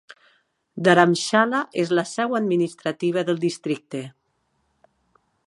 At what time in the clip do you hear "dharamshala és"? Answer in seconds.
0.87-1.91